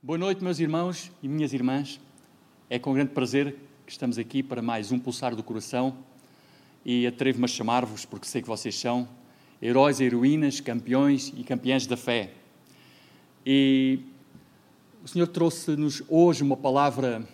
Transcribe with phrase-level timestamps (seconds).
[0.00, 2.00] Boa noite, meus irmãos e minhas irmãs.
[2.70, 5.92] É com grande prazer que estamos aqui para mais um Pulsar do Coração
[6.84, 9.08] e atrevo-me a chamar-vos, porque sei que vocês são
[9.60, 12.32] heróis heroínas, campeões e campeãs da fé.
[13.44, 13.98] E
[15.02, 17.28] o Senhor trouxe-nos hoje uma palavra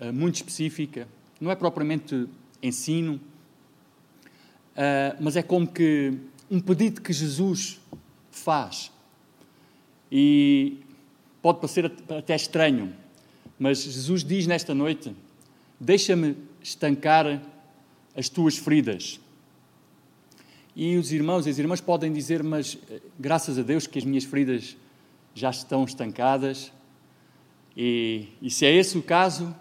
[0.00, 1.06] uh, muito específica,
[1.40, 2.28] não é propriamente
[2.60, 3.20] ensino,
[4.72, 6.12] uh, mas é como que
[6.50, 7.80] um pedido que Jesus
[8.32, 8.90] faz.
[10.10, 10.83] E
[11.44, 12.94] pode parecer até estranho,
[13.58, 15.14] mas Jesus diz nesta noite:
[15.78, 17.42] Deixa-me estancar
[18.16, 19.20] as tuas feridas.
[20.74, 24.06] E os irmãos e as irmãs podem dizer: Mas eh, graças a Deus que as
[24.06, 24.74] minhas feridas
[25.34, 26.72] já estão estancadas.
[27.76, 29.54] E, e se é esse o caso,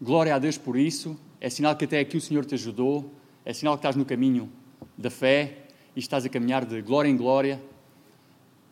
[0.00, 1.16] glória a Deus por isso.
[1.40, 3.14] É sinal que até aqui o Senhor te ajudou.
[3.44, 4.50] É sinal que estás no caminho
[4.98, 7.62] da fé e estás a caminhar de glória em glória.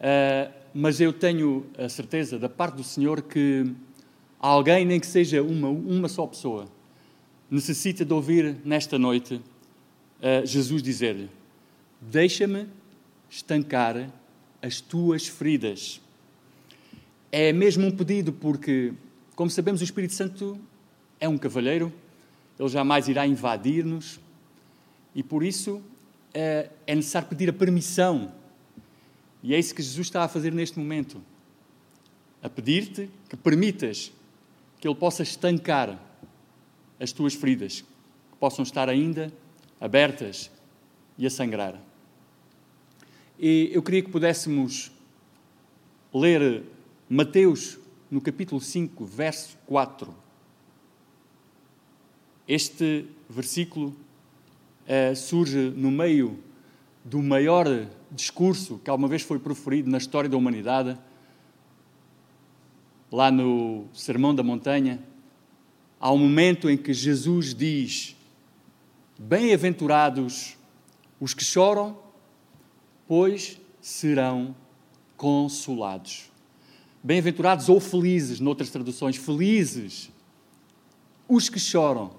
[0.00, 3.72] Uh, mas eu tenho a certeza da parte do Senhor que
[4.38, 6.66] alguém, nem que seja uma, uma só pessoa,
[7.50, 11.28] necessita de ouvir nesta noite uh, Jesus dizer-lhe:
[12.00, 12.66] Deixa-me
[13.28, 14.10] estancar
[14.62, 16.00] as tuas feridas.
[17.32, 18.92] É mesmo um pedido, porque,
[19.34, 20.58] como sabemos, o Espírito Santo
[21.18, 21.92] é um cavalheiro,
[22.58, 24.18] ele jamais irá invadir-nos
[25.14, 25.82] e por isso
[26.34, 28.32] é, é necessário pedir a permissão
[29.42, 31.22] e é isso que Jesus está a fazer neste momento.
[32.42, 34.12] A pedir-te que permitas
[34.78, 35.98] que Ele possa estancar
[36.98, 39.32] as tuas feridas, que possam estar ainda
[39.80, 40.50] abertas
[41.16, 41.80] e a sangrar.
[43.38, 44.92] E eu queria que pudéssemos
[46.12, 46.62] ler
[47.08, 47.78] Mateus
[48.10, 50.14] no capítulo 5, verso 4.
[52.46, 56.38] Este versículo uh, surge no meio
[57.04, 57.66] do maior
[58.10, 60.98] discurso que alguma vez foi proferido na história da humanidade,
[63.10, 65.02] lá no Sermão da Montanha,
[65.98, 68.16] há um momento em que Jesus diz:
[69.18, 70.56] Bem-aventurados
[71.20, 71.98] os que choram,
[73.06, 74.54] pois serão
[75.16, 76.30] consolados.
[77.02, 80.10] Bem-aventurados ou felizes, noutras traduções, felizes
[81.28, 82.10] os que choram,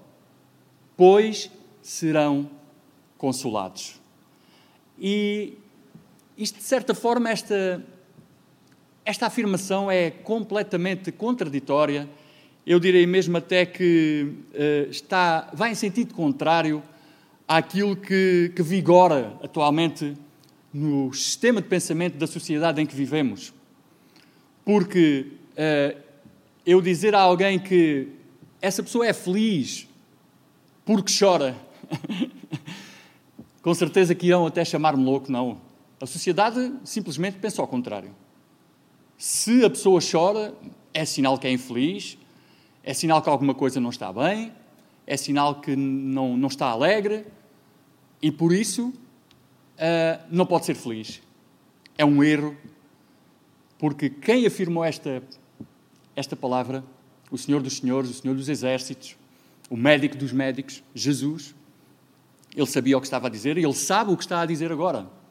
[0.96, 1.50] pois
[1.82, 2.50] serão
[3.18, 4.00] consolados.
[4.98, 5.58] E
[6.36, 7.82] isto, de certa forma, esta,
[9.04, 12.08] esta afirmação é completamente contraditória.
[12.66, 16.82] Eu direi mesmo até que uh, está, vai em sentido contrário
[17.46, 20.14] àquilo que, que vigora atualmente
[20.72, 23.52] no sistema de pensamento da sociedade em que vivemos.
[24.64, 26.00] Porque uh,
[26.64, 28.08] eu dizer a alguém que
[28.60, 29.88] essa pessoa é feliz
[30.84, 31.56] porque chora,
[33.62, 35.60] com certeza que irão até chamar-me louco, não.
[36.02, 38.12] A sociedade simplesmente pensa ao contrário.
[39.16, 40.52] Se a pessoa chora,
[40.92, 42.18] é sinal que é infeliz,
[42.82, 44.52] é sinal que alguma coisa não está bem,
[45.06, 47.24] é sinal que não, não está alegre
[48.20, 51.22] e por isso uh, não pode ser feliz.
[51.96, 52.56] É um erro,
[53.78, 55.22] porque quem afirmou esta,
[56.16, 56.82] esta palavra,
[57.30, 59.14] o Senhor dos Senhores, o Senhor dos Exércitos,
[59.70, 61.54] o médico dos médicos, Jesus,
[62.56, 64.72] ele sabia o que estava a dizer e ele sabe o que está a dizer
[64.72, 65.21] agora.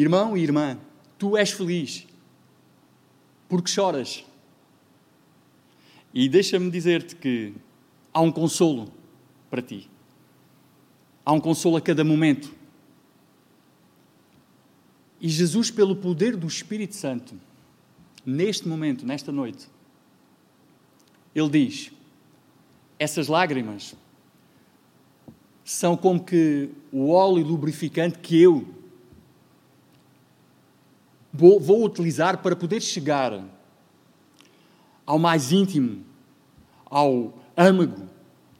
[0.00, 0.78] Irmão e irmã,
[1.18, 2.06] tu és feliz
[3.48, 4.24] porque choras.
[6.14, 7.52] E deixa-me dizer-te que
[8.14, 8.92] há um consolo
[9.50, 9.90] para ti.
[11.24, 12.54] Há um consolo a cada momento.
[15.20, 17.34] E Jesus, pelo poder do Espírito Santo,
[18.24, 19.68] neste momento, nesta noite,
[21.34, 21.90] ele diz:
[23.00, 23.96] essas lágrimas
[25.64, 28.77] são como que o óleo lubrificante que eu
[31.32, 33.44] vou, vou utilizar para poder chegar
[35.06, 36.04] ao mais íntimo,
[36.84, 38.08] ao âmago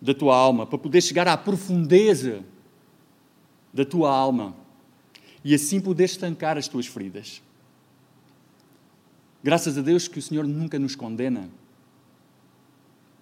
[0.00, 2.44] da tua alma, para poder chegar à profundeza
[3.72, 4.54] da tua alma
[5.44, 7.42] e assim poder estancar as tuas feridas.
[9.42, 11.48] Graças a Deus que o Senhor nunca nos condena.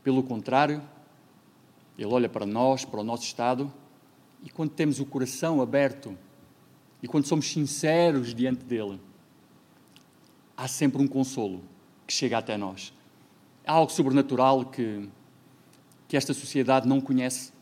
[0.02, 0.82] Pelo contrário,
[1.98, 3.72] Ele olha para nós, para o nosso estado,
[4.42, 6.16] e quando temos o coração aberto
[7.02, 9.00] e quando somos sinceros diante dele,
[10.56, 11.62] há sempre um consolo
[12.06, 12.92] que chega até nós.
[13.66, 15.08] Há algo sobrenatural que,
[16.08, 17.52] que esta sociedade não conhece,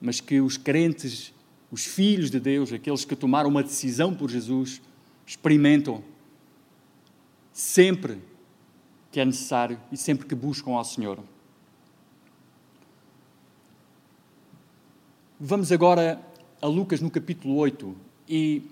[0.00, 1.32] mas que os crentes,
[1.70, 4.80] os filhos de Deus, aqueles que tomaram uma decisão por Jesus,
[5.26, 6.02] experimentam
[7.52, 8.20] sempre
[9.12, 11.18] que é necessário e sempre que buscam ao Senhor.
[15.38, 16.20] Vamos agora
[16.60, 17.96] a Lucas no capítulo 8
[18.28, 18.62] e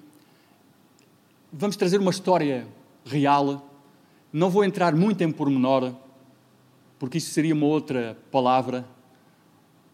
[1.52, 2.66] vamos trazer uma história
[3.08, 3.68] real
[4.32, 5.94] Não vou entrar muito em pormenor,
[6.98, 8.84] porque isso seria uma outra palavra.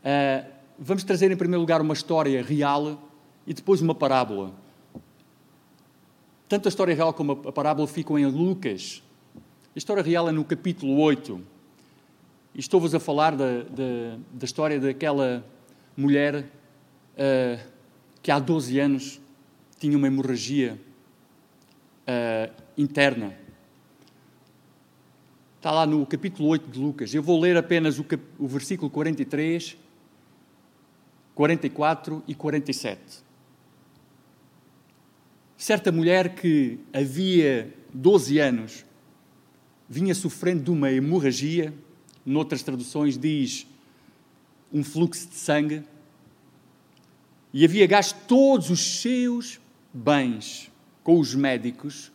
[0.01, 3.01] Uh, vamos trazer em primeiro lugar uma história real
[3.47, 4.53] e depois uma parábola.
[6.49, 9.03] Tanto a história real como a parábola ficam em Lucas.
[9.75, 11.41] A história real é no capítulo 8.
[12.55, 15.45] E estou-vos a falar da, da, da, história daquela
[15.97, 17.69] mulher uh,
[18.23, 19.21] que há 12 anos
[19.79, 20.79] tinha uma hemorragia
[22.09, 23.37] uh, interna.
[25.57, 27.15] Está lá no capítulo 8 de Lucas.
[27.15, 28.23] Eu vou ler apenas o, cap...
[28.39, 29.77] o versículo 43,
[31.35, 33.25] 44 e 47.
[35.57, 38.85] Certa mulher que havia 12 anos
[39.89, 41.73] vinha sofrendo de uma hemorragia,
[42.25, 43.67] noutras traduções diz
[44.73, 45.85] um fluxo de sangue,
[47.53, 49.61] e havia gasto todos os seus
[49.93, 50.71] bens
[51.05, 52.11] com os médicos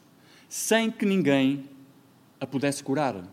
[0.49, 1.69] sem que ninguém
[2.41, 3.23] a pudesse curar.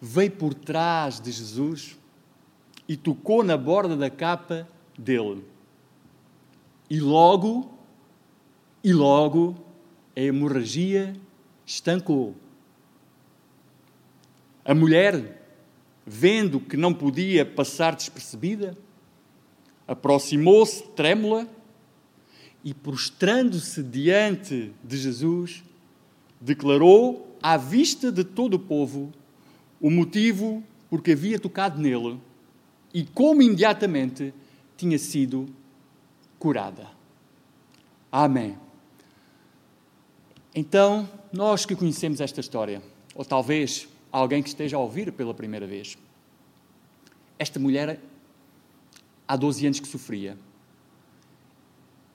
[0.00, 1.98] Veio por trás de Jesus
[2.88, 4.66] e tocou na borda da capa
[4.98, 5.44] dele.
[6.88, 7.72] E logo,
[8.82, 9.54] e logo,
[10.16, 11.14] a hemorragia
[11.66, 12.34] estancou.
[14.64, 15.42] A mulher,
[16.06, 18.76] vendo que não podia passar despercebida,
[19.86, 21.46] aproximou-se trêmula
[22.64, 25.62] e, prostrando-se diante de Jesus,
[26.40, 29.12] declarou à vista de todo o povo
[29.78, 32.18] o motivo porque havia tocado nele
[32.92, 34.32] e como imediatamente
[34.78, 35.46] tinha sido
[36.38, 36.88] curada.
[38.10, 38.56] Amém.
[40.54, 42.80] Então, nós que conhecemos esta história,
[43.14, 45.98] ou talvez alguém que esteja a ouvir pela primeira vez,
[47.38, 48.00] esta mulher
[49.28, 50.38] há 12 anos que sofria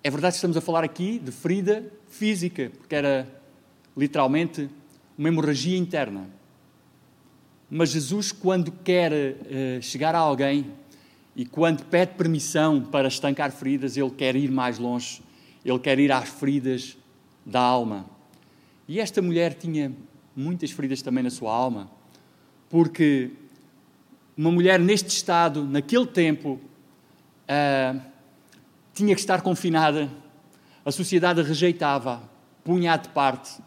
[0.04, 3.28] é verdade que estamos a falar aqui de ferida física, porque era
[3.96, 4.70] literalmente
[5.18, 6.28] uma hemorragia interna.
[7.70, 10.72] Mas Jesus, quando quer uh, chegar a alguém
[11.36, 15.22] e quando pede permissão para estancar feridas, ele quer ir mais longe,
[15.64, 16.98] ele quer ir às feridas
[17.46, 18.06] da alma.
[18.88, 19.92] E esta mulher tinha
[20.36, 21.92] muitas feridas também na sua alma,
[22.70, 23.32] porque
[24.38, 26.60] uma mulher neste estado, naquele tempo,
[27.50, 28.02] uh,
[29.00, 30.10] tinha que estar confinada,
[30.84, 32.22] a sociedade a rejeitava,
[32.66, 33.62] punha-a de parte.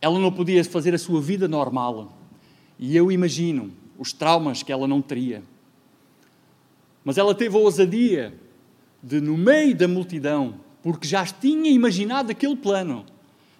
[0.00, 2.16] Ela não podia fazer a sua vida normal.
[2.78, 5.42] E eu imagino os traumas que ela não teria.
[7.04, 8.32] Mas ela teve a ousadia
[9.02, 13.04] de, no meio da multidão, porque já tinha imaginado aquele plano,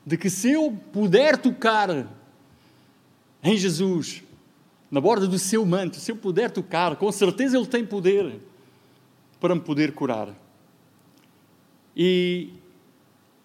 [0.07, 2.07] de que se eu puder tocar
[3.43, 4.23] em Jesus,
[4.89, 8.41] na borda do seu manto, se eu puder tocar, com certeza Ele tem poder
[9.41, 10.33] para me poder curar.
[11.99, 12.51] E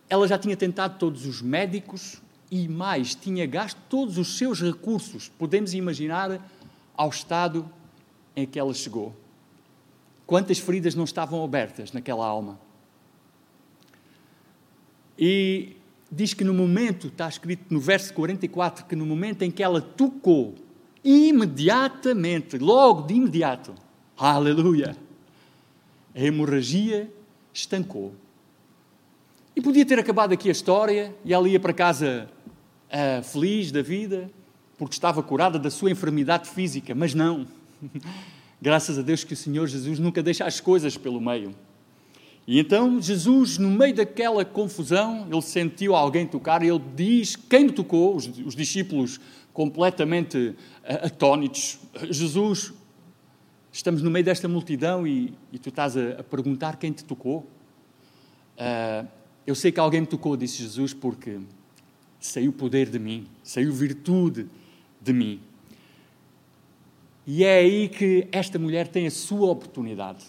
[0.07, 2.21] ela já tinha tentado todos os médicos
[2.51, 6.39] e mais, tinha gasto todos os seus recursos, podemos imaginar,
[6.95, 7.67] ao estado
[8.35, 9.11] em que ela chegou.
[10.27, 12.59] Quantas feridas não estavam abertas naquela alma?
[15.17, 15.75] E
[16.11, 19.81] diz que no momento, está escrito no verso 44, que no momento em que ela
[19.81, 20.53] tocou,
[21.03, 23.73] imediatamente, logo de imediato,
[24.15, 24.95] aleluia,
[26.13, 27.11] a hemorragia
[27.51, 28.13] estancou.
[29.55, 32.27] E podia ter acabado aqui a história e ela ia para casa
[32.89, 34.27] uh, feliz da vida,
[34.79, 37.45] porque estava curada da sua enfermidade física, mas não.
[38.59, 41.53] Graças a Deus que o Senhor Jesus nunca deixa as coisas pelo meio.
[42.47, 47.65] E então Jesus, no meio daquela confusão, ele sentiu alguém tocar e ele diz: Quem
[47.65, 48.15] me tocou?
[48.15, 49.19] Os, os discípulos
[49.53, 51.79] completamente uh, atónitos.
[52.09, 52.73] Jesus,
[53.71, 57.45] estamos no meio desta multidão e, e tu estás a, a, perguntar quem te tocou.
[58.57, 61.39] Uh, eu sei que alguém me tocou, disse Jesus, porque
[62.19, 64.47] saiu poder de mim, saiu virtude
[65.01, 65.41] de mim.
[67.27, 70.25] E é aí que esta mulher tem a sua oportunidade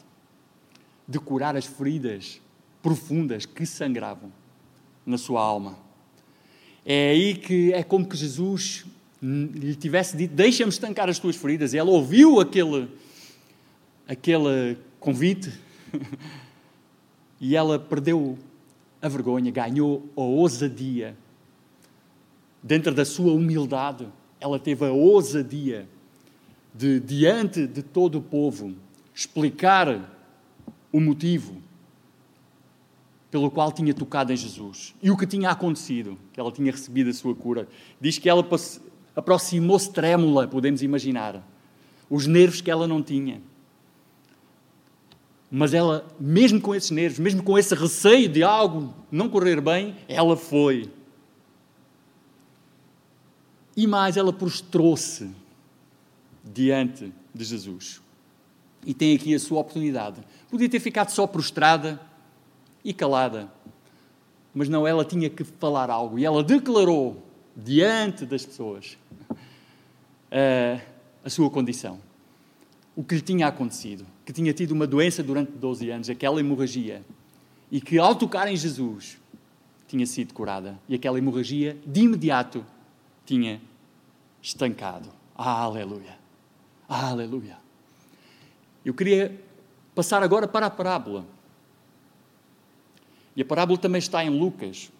[1.06, 2.40] de curar as feridas
[2.82, 4.32] profundas que sangravam
[5.04, 5.78] na sua alma.
[6.84, 8.84] É aí que é como que Jesus
[9.22, 11.72] lhe tivesse dito: Deixa-me estancar as tuas feridas.
[11.72, 12.88] E ela ouviu aquele,
[14.06, 15.52] aquele convite
[17.40, 18.38] e ela perdeu
[19.04, 21.14] a vergonha, ganhou a ousadia.
[22.62, 24.08] Dentro da sua humildade,
[24.40, 25.86] ela teve a ousadia
[26.74, 28.74] de, diante de todo o povo,
[29.14, 30.10] explicar
[30.90, 31.62] o motivo
[33.30, 37.10] pelo qual tinha tocado em Jesus e o que tinha acontecido, que ela tinha recebido
[37.10, 37.68] a sua cura.
[38.00, 38.46] Diz que ela
[39.14, 41.46] aproximou-se trêmula, podemos imaginar,
[42.08, 43.42] os nervos que ela não tinha.
[45.56, 49.94] Mas ela, mesmo com esses nervos, mesmo com esse receio de algo não correr bem,
[50.08, 50.90] ela foi.
[53.76, 55.30] E mais, ela prostrou-se
[56.42, 58.02] diante de Jesus.
[58.84, 60.20] E tem aqui a sua oportunidade.
[60.50, 62.00] Podia ter ficado só prostrada
[62.84, 63.48] e calada,
[64.52, 66.18] mas não, ela tinha que falar algo.
[66.18, 67.22] E ela declarou
[67.54, 68.98] diante das pessoas
[69.30, 70.82] uh,
[71.24, 72.00] a sua condição.
[72.96, 74.06] O que lhe tinha acontecido.
[74.24, 77.04] Que tinha tido uma doença durante 12 anos, aquela hemorragia.
[77.70, 79.18] E que ao tocar em Jesus
[79.86, 80.78] tinha sido curada.
[80.88, 82.64] E aquela hemorragia, de imediato,
[83.24, 83.60] tinha
[84.42, 85.08] estancado.
[85.36, 86.18] Ah, aleluia!
[86.88, 87.58] Ah, aleluia!
[88.84, 89.40] Eu queria
[89.94, 91.24] passar agora para a parábola.
[93.36, 94.92] E a parábola também está em Lucas,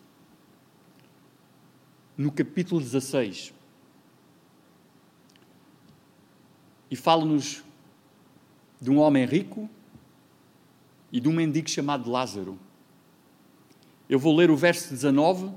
[2.17, 3.53] no capítulo 16.
[6.91, 7.64] E fala-nos
[8.85, 9.67] de um homem rico
[11.11, 12.59] e de um mendigo chamado Lázaro.
[14.11, 15.51] Eu vou ler o verso 19,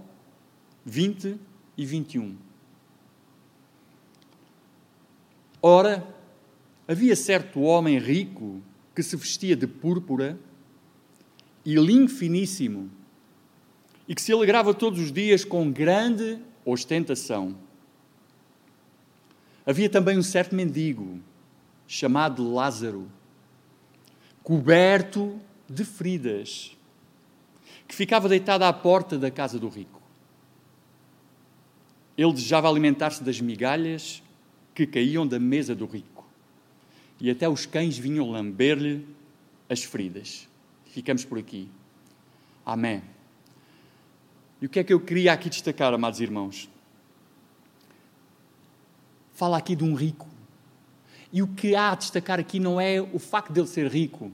[0.86, 1.38] 20
[1.75, 2.38] e 21.
[5.62, 6.07] Ora,
[6.88, 8.62] havia certo homem rico
[8.96, 10.39] que se vestia de púrpura
[11.65, 12.89] e linho finíssimo
[14.07, 17.57] e que se alegrava todos os dias com grande ostentação.
[19.65, 21.19] Havia também um certo mendigo,
[21.88, 23.10] chamado Lázaro,
[24.44, 25.39] coberto
[25.70, 26.75] de feridas,
[27.88, 30.01] que ficava deitado à porta da casa do rico.
[32.17, 34.22] Ele desejava alimentar-se das migalhas
[34.75, 36.25] que caíam da mesa do rico,
[37.20, 39.08] e até os cães vinham lamber-lhe
[39.70, 40.48] as feridas.
[40.86, 41.70] Ficamos por aqui.
[42.65, 43.01] Amém.
[44.62, 46.70] E o que é que eu queria aqui destacar, amados irmãos?
[49.34, 50.27] Fala aqui de um rico.
[51.38, 54.32] E o que há a destacar aqui não é o facto de ele ser rico.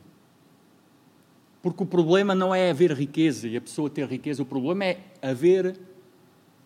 [1.61, 4.99] Porque o problema não é haver riqueza e a pessoa ter riqueza, o problema é
[5.21, 5.77] haver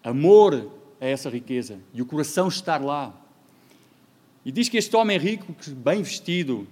[0.03, 3.11] amor a essa riqueza e o coração estar lá.
[4.45, 6.67] E diz que este homem rico, bem vestido,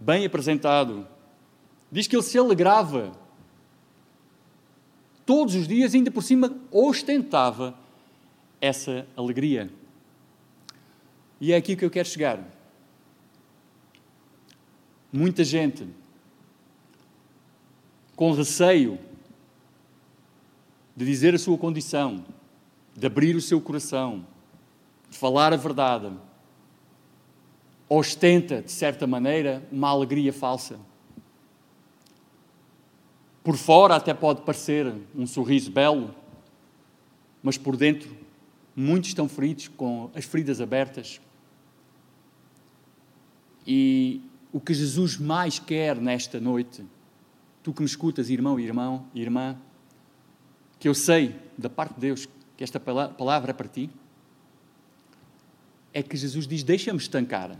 [0.00, 1.06] bem apresentado,
[1.90, 3.12] diz que ele se alegrava
[5.26, 7.78] todos os dias, ainda por cima, ostentava
[8.58, 9.81] essa alegria.
[11.42, 12.38] E é aqui que eu quero chegar.
[15.12, 15.88] Muita gente,
[18.14, 18.96] com receio
[20.94, 22.24] de dizer a sua condição,
[22.94, 24.24] de abrir o seu coração,
[25.10, 26.12] de falar a verdade,
[27.88, 30.78] ostenta, de certa maneira, uma alegria falsa.
[33.42, 36.14] Por fora até pode parecer um sorriso belo,
[37.42, 38.16] mas por dentro
[38.76, 41.20] muitos estão feridos com as feridas abertas.
[43.66, 44.20] E
[44.52, 46.84] o que Jesus mais quer nesta noite,
[47.62, 49.56] tu que me escutas, irmão, irmão, irmã,
[50.78, 53.90] que eu sei da parte de Deus que esta palavra é para ti,
[55.92, 57.56] é que Jesus diz: Deixa-me estancar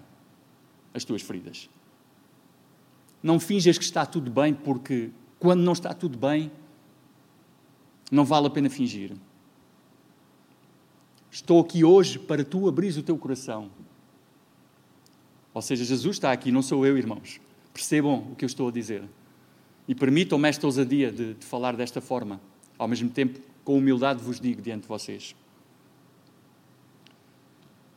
[0.93, 1.69] as tuas feridas.
[3.23, 6.51] Não finjas que está tudo bem, porque quando não está tudo bem,
[8.11, 9.13] não vale a pena fingir.
[11.31, 13.71] Estou aqui hoje para tu abrir o teu coração.
[15.55, 17.41] Ou seja, Jesus está aqui, não sou eu, irmãos.
[17.73, 19.03] Percebam o que eu estou a dizer.
[19.87, 22.41] E permitam-me esta ousadia de, de falar desta forma.
[22.79, 25.35] Ao mesmo tempo, com humildade vos digo diante de vocês.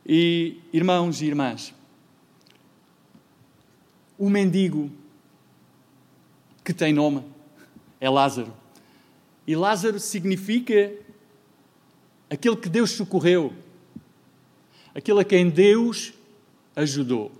[0.04, 1.74] E, irmãos e irmãs,
[4.18, 4.90] o mendigo
[6.64, 7.24] que tem nome
[8.00, 8.52] é Lázaro.
[9.46, 10.92] E Lázaro significa
[12.28, 13.52] aquele que Deus socorreu,
[14.94, 16.12] aquele a quem Deus
[16.74, 17.32] ajudou.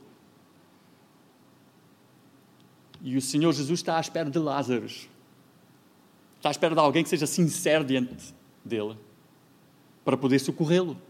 [3.06, 4.84] E o Senhor Jesus está à espera de Lázaro.
[4.84, 8.34] Está à espera de alguém que seja sincero diante
[8.64, 8.96] dele
[10.04, 11.00] para poder socorrê-lo.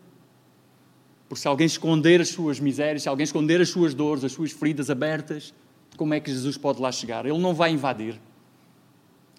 [1.26, 4.52] Porque se alguém esconder as suas misérias, se alguém esconder as suas dores, as suas
[4.52, 5.54] feridas abertas,
[5.96, 7.24] como é que Jesus pode lá chegar?
[7.24, 8.20] Ele não vai invadir.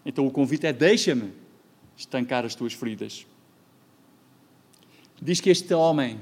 [0.04, 1.32] Então o convite é: deixa-me
[1.96, 3.28] estancar as tuas feridas.
[5.22, 6.20] Diz que este homem,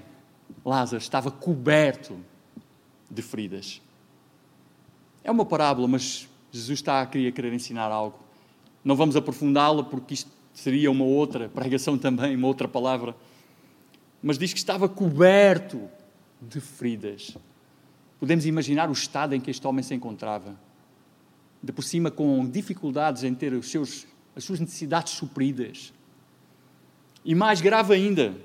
[0.65, 2.19] Lázaro, estava coberto
[3.09, 3.81] de feridas.
[5.25, 8.19] É uma parábola, mas Jesus está a querer, querer ensinar algo.
[8.83, 13.15] Não vamos aprofundá-la porque isto seria uma outra pregação também, uma outra palavra.
[14.21, 15.89] Mas diz que estava coberto
[16.39, 17.35] de feridas.
[18.19, 20.55] Podemos imaginar o estado em que este homem se encontrava
[21.61, 24.05] de por cima com dificuldades em ter os seus,
[24.35, 25.91] as suas necessidades supridas.
[27.25, 28.35] E mais grave ainda,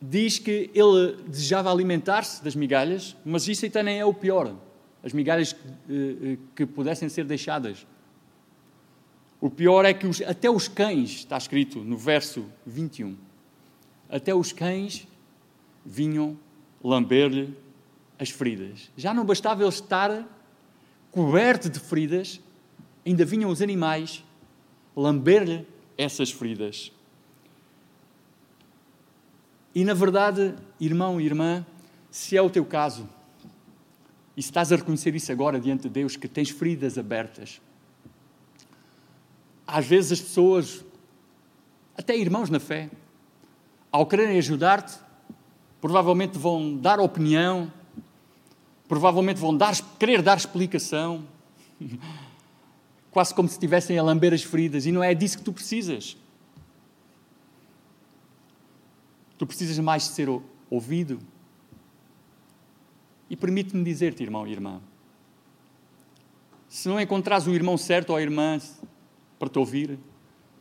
[0.00, 4.54] diz que ele desejava alimentar-se das migalhas, mas isso até nem é o pior.
[5.02, 7.86] As migalhas que, eh, que pudessem ser deixadas.
[9.40, 13.16] O pior é que os, até os cães, está escrito no verso 21,
[14.08, 15.06] até os cães
[15.84, 16.38] vinham
[16.82, 17.56] lamber-lhe
[18.18, 18.90] as feridas.
[18.96, 20.26] Já não bastava ele estar
[21.10, 22.40] coberto de feridas,
[23.04, 24.22] ainda vinham os animais
[24.94, 25.66] lamber-lhe
[25.96, 26.92] essas feridas.
[29.74, 31.64] E na verdade, irmão e irmã,
[32.10, 33.08] se é o teu caso,
[34.36, 37.60] e se estás a reconhecer isso agora diante de Deus, que tens feridas abertas,
[39.66, 40.84] às vezes as pessoas,
[41.96, 42.90] até irmãos na fé,
[43.92, 44.98] ao quererem ajudar-te,
[45.80, 47.72] provavelmente vão dar opinião,
[48.88, 51.24] provavelmente vão dar, querer dar explicação,
[53.10, 56.16] quase como se estivessem a lamber as feridas, e não é disso que tu precisas.
[59.40, 60.28] Tu precisas mais de ser
[60.68, 61.18] ouvido.
[63.30, 64.82] E permite-me dizer-te, irmão e irmã,
[66.68, 68.60] se não encontrares o irmão certo ou a irmã
[69.38, 69.98] para te ouvir,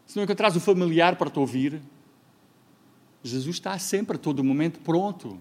[0.05, 1.81] se não encontrares o familiar para te ouvir,
[3.21, 5.38] Jesus está sempre, a todo momento, pronto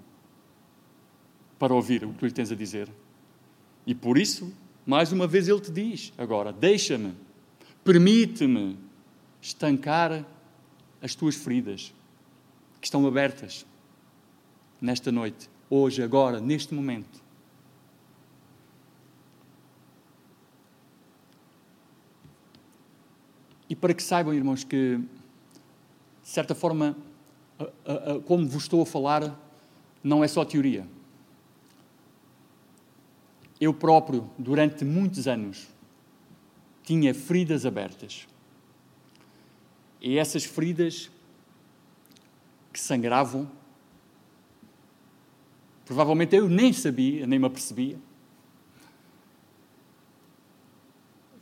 [1.61, 2.91] para ouvir o que tu lhe tens a dizer.
[3.87, 4.53] E por isso,
[4.85, 7.15] mais uma vez, ele te diz: agora, deixa-me,
[7.85, 8.77] permite-me
[9.41, 10.27] estancar
[11.01, 11.95] as tuas feridas
[12.81, 13.67] que estão abertas
[14.81, 17.23] nesta noite, hoje, agora, neste momento.
[23.69, 26.97] E para que saibam, irmãos, que, de certa forma,
[27.59, 29.39] a, a, como vos estou a falar,
[30.03, 30.87] não é só teoria.
[33.61, 35.69] Eu próprio, durante muitos anos,
[36.83, 38.27] tinha feridas abertas.
[40.01, 41.11] E essas feridas
[42.73, 43.51] que sangravam,
[45.85, 47.99] provavelmente eu nem sabia, nem me apercebia.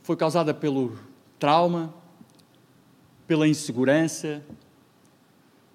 [0.03, 0.97] Foi causada pelo
[1.37, 1.93] trauma,
[3.27, 4.41] pela insegurança,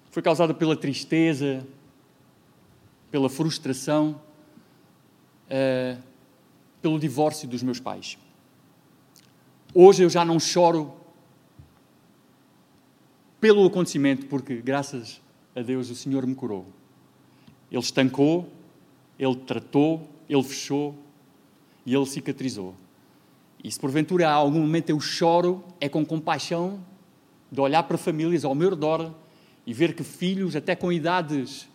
[0.09, 1.65] foi causada pela tristeza,
[3.09, 4.21] pela frustração,
[5.45, 6.01] uh,
[6.81, 8.17] pelo divórcio dos meus pais.
[9.73, 10.93] Hoje eu já não choro
[13.39, 15.22] pelo acontecimento, porque graças
[15.55, 16.65] a Deus o Senhor me curou.
[17.71, 18.49] Ele estancou,
[19.17, 20.95] ele tratou, ele fechou
[21.85, 22.75] e ele cicatrizou.
[23.63, 26.79] E se porventura há algum momento eu choro, é com compaixão
[27.51, 29.13] de olhar para famílias ao meu redor
[29.65, 31.67] e ver que filhos, até com idades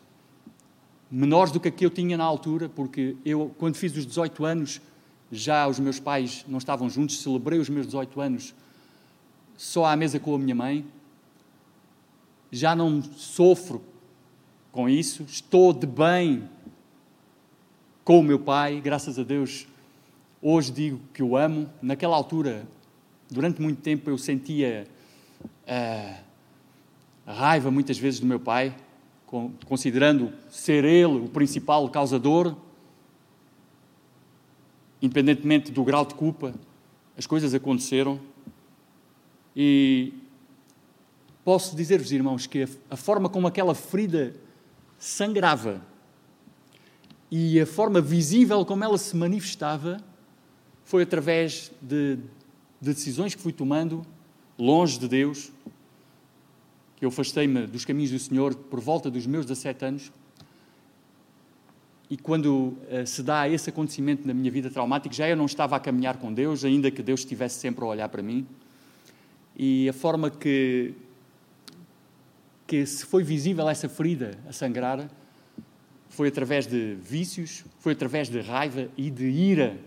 [1.10, 4.44] menores do que a que eu tinha na altura, porque eu, quando fiz os 18
[4.44, 4.80] anos,
[5.32, 8.54] já os meus pais não estavam juntos, celebrei os meus 18 anos
[9.56, 10.84] só à mesa com a minha mãe.
[12.50, 13.82] Já não sofro
[14.72, 16.48] com isso, estou de bem
[18.04, 19.66] com o meu pai, graças a Deus.
[20.40, 21.68] Hoje digo que o amo.
[21.82, 22.66] Naquela altura,
[23.30, 24.86] durante muito tempo, eu sentia
[25.66, 26.24] uh,
[27.26, 28.74] raiva muitas vezes do meu pai,
[29.66, 32.56] considerando ser ele o principal causador,
[35.02, 36.54] independentemente do grau de culpa,
[37.16, 38.18] as coisas aconteceram.
[39.54, 40.14] E
[41.48, 44.34] posso dizer-vos, irmãos, que a forma como aquela ferida
[44.98, 45.80] sangrava
[47.30, 49.96] e a forma visível como ela se manifestava
[50.84, 52.16] foi através de,
[52.78, 54.04] de decisões que fui tomando
[54.58, 55.50] longe de Deus,
[56.96, 60.12] que eu afastei-me dos caminhos do Senhor por volta dos meus 17 anos.
[62.10, 65.76] E quando uh, se dá esse acontecimento na minha vida traumática, já eu não estava
[65.76, 68.46] a caminhar com Deus, ainda que Deus estivesse sempre a olhar para mim.
[69.56, 70.94] E a forma que,
[72.68, 75.10] que se foi visível essa ferida a sangrar
[76.10, 79.80] foi através de vícios, foi através de raiva e de ira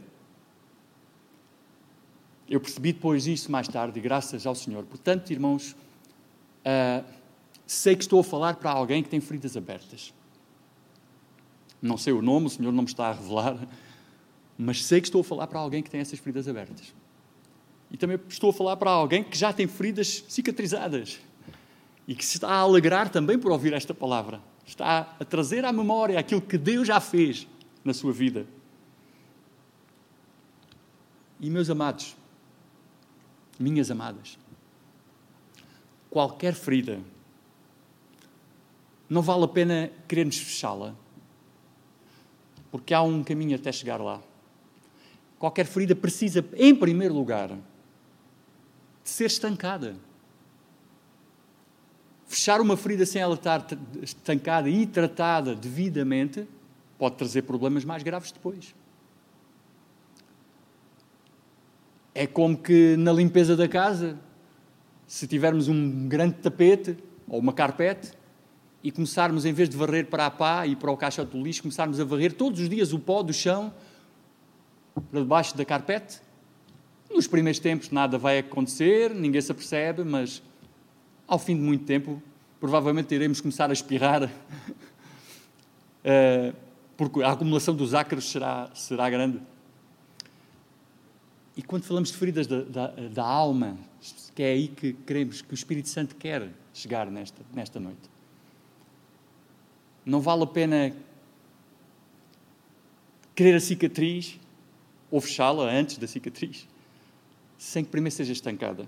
[2.50, 4.84] eu percebi depois isso mais tarde, graças ao Senhor.
[4.84, 7.06] Portanto, irmãos, uh,
[7.66, 10.14] sei que estou a falar para alguém que tem feridas abertas.
[11.82, 13.58] Não sei o nome, o Senhor não me está a revelar,
[14.58, 16.94] mas sei que estou a falar para alguém que tem essas feridas abertas.
[17.90, 21.22] E também estou a falar para alguém que já tem feridas cicatrizadas
[22.08, 24.42] e que se está a alegrar também por ouvir esta palavra.
[24.66, 27.48] Está a trazer à memória aquilo que Deus já fez
[27.84, 28.46] na sua vida.
[31.40, 32.16] E, meus amados,
[33.60, 34.38] minhas amadas,
[36.10, 37.00] qualquer ferida,
[39.10, 40.96] não vale a pena querermos fechá-la,
[42.72, 44.22] porque há um caminho até chegar lá.
[45.38, 49.96] Qualquer ferida precisa, em primeiro lugar, de ser estancada.
[52.32, 53.68] Fechar uma ferida sem ela estar
[54.02, 56.48] estancada e tratada devidamente
[56.98, 58.74] pode trazer problemas mais graves depois.
[62.16, 64.18] É como que na limpeza da casa
[65.06, 66.96] se tivermos um grande tapete
[67.28, 68.14] ou uma carpete
[68.82, 71.62] e começarmos, em vez de varrer para a pá e para o caixote do lixo,
[71.62, 73.74] começarmos a varrer todos os dias o pó do chão
[75.12, 76.22] para debaixo da carpete?
[77.14, 80.42] Nos primeiros tempos nada vai acontecer, ninguém se apercebe, mas
[81.32, 82.22] ao fim de muito tempo,
[82.60, 84.30] provavelmente iremos começar a espirrar,
[86.04, 86.54] eh,
[86.98, 89.40] porque a acumulação dos ácaros será, será grande.
[91.56, 93.78] E quando falamos de feridas da, da, da, alma,
[94.36, 98.10] que é aí que queremos que o Espírito Santo quer chegar nesta, nesta noite,
[100.06, 100.94] não vale a pena
[103.34, 104.38] querer a cicatriz
[105.10, 106.68] ou fechá-la antes da cicatriz
[107.58, 108.86] sem que primeiro seja estancada.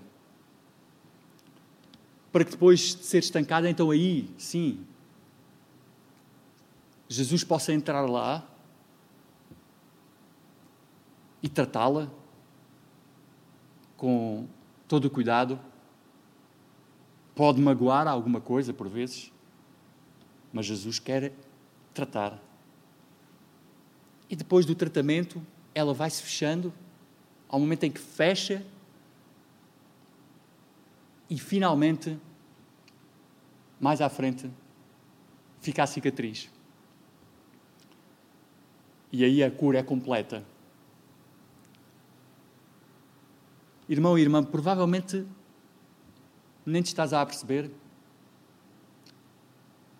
[2.34, 4.84] Para que depois de ser estancada, então aí, sim,
[7.08, 8.44] Jesus possa entrar lá
[11.40, 12.10] e tratá-la
[13.96, 14.48] com
[14.88, 15.60] todo o cuidado.
[17.36, 19.30] Pode magoar alguma coisa por vezes,
[20.52, 21.32] mas Jesus quer
[21.94, 22.42] tratar.
[24.28, 25.40] E depois do tratamento,
[25.72, 26.74] ela vai se fechando
[27.48, 28.66] ao momento em que fecha
[31.34, 32.16] e finalmente,
[33.80, 34.48] mais à frente,
[35.60, 36.48] fica a cicatriz.
[39.10, 40.44] E aí a cura é completa.
[43.88, 45.26] Irmão e irmã, provavelmente
[46.64, 47.68] nem te estás a perceber,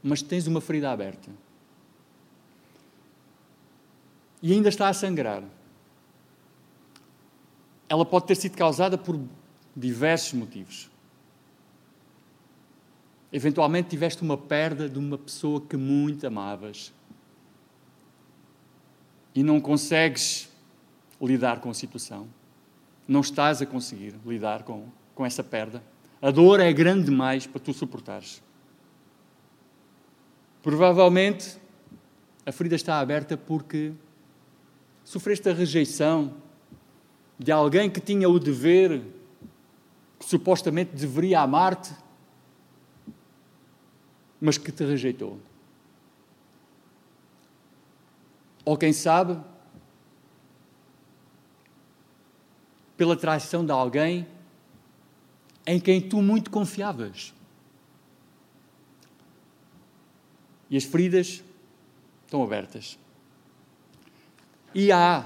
[0.05, 1.33] mas tens uma ferida aberta.
[4.41, 5.43] E ainda está a sangrar
[7.89, 9.21] ela pode ter sido causada por
[9.77, 10.94] diversos motivos.
[13.35, 16.93] Eventualmente tiveste uma perda de uma pessoa que muito amavas
[19.35, 20.49] e não consegues
[21.21, 22.29] lidar com a situação.
[23.09, 25.83] Não estás a conseguir lidar com, com essa perda.
[26.23, 28.41] A dor é grande demais para tu suportares.
[30.63, 31.57] Provavelmente
[32.47, 33.93] a ferida está aberta porque
[35.03, 36.35] sofreste a rejeição
[37.37, 39.03] de alguém que tinha o dever,
[40.21, 42.05] que supostamente deveria amar-te,
[44.45, 45.41] mas que te rejeitou.
[48.63, 49.41] Ou quem sabe,
[52.95, 54.27] pela traição de alguém
[55.67, 57.33] em quem tu muito confiavas.
[60.69, 61.43] E as feridas
[62.27, 62.99] estão abertas.
[64.75, 65.25] E há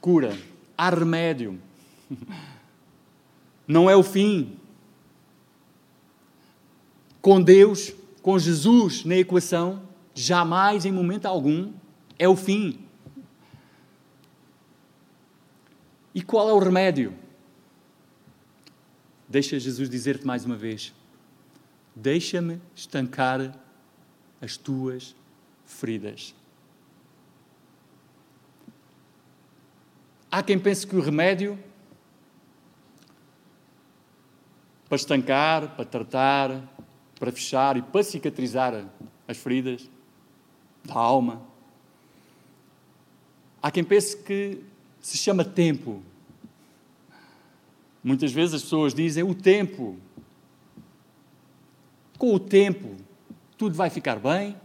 [0.00, 0.38] cura
[0.78, 1.60] há remédio.
[3.66, 4.56] Não é o fim.
[7.20, 9.82] Com Deus, com Jesus na equação,
[10.14, 11.72] jamais, em momento algum,
[12.18, 12.86] é o fim.
[16.14, 17.14] E qual é o remédio?
[19.28, 20.94] Deixa Jesus dizer-te mais uma vez:
[21.96, 23.58] Deixa-me estancar
[24.40, 25.16] as tuas
[25.64, 26.34] feridas.
[30.30, 31.58] Há quem pense que o remédio
[34.88, 36.81] para estancar, para tratar,
[37.22, 38.84] para fechar e para cicatrizar
[39.28, 39.88] as feridas
[40.82, 41.40] da alma.
[43.62, 44.58] Há quem pense que
[45.00, 46.02] se chama tempo.
[48.02, 49.96] Muitas vezes as pessoas dizem o tempo.
[52.18, 52.96] Com o tempo
[53.56, 54.56] tudo vai ficar bem,